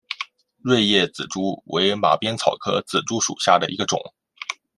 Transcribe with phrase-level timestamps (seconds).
[0.63, 3.99] 锐叶紫珠为马鞭草科紫珠属下的一个种。